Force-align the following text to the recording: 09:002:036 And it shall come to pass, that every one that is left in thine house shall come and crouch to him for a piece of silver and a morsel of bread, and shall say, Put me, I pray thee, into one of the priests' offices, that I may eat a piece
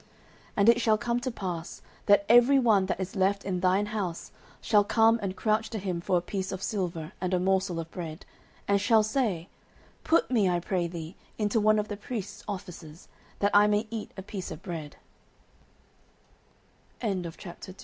09:002:036 0.03 0.09
And 0.57 0.69
it 0.69 0.81
shall 0.81 0.97
come 0.97 1.19
to 1.19 1.29
pass, 1.29 1.81
that 2.07 2.25
every 2.27 2.57
one 2.57 2.87
that 2.87 2.99
is 2.99 3.15
left 3.15 3.45
in 3.45 3.59
thine 3.59 3.85
house 3.85 4.31
shall 4.59 4.83
come 4.83 5.19
and 5.21 5.35
crouch 5.35 5.69
to 5.69 5.77
him 5.77 6.01
for 6.01 6.17
a 6.17 6.21
piece 6.21 6.51
of 6.51 6.63
silver 6.63 7.11
and 7.21 7.35
a 7.35 7.39
morsel 7.39 7.79
of 7.79 7.91
bread, 7.91 8.25
and 8.67 8.81
shall 8.81 9.03
say, 9.03 9.47
Put 10.03 10.31
me, 10.31 10.49
I 10.49 10.59
pray 10.59 10.87
thee, 10.87 11.15
into 11.37 11.59
one 11.59 11.77
of 11.77 11.87
the 11.87 11.97
priests' 11.97 12.43
offices, 12.47 13.09
that 13.37 13.51
I 13.55 13.67
may 13.67 13.85
eat 13.91 14.09
a 14.17 14.23
piece 14.23 14.51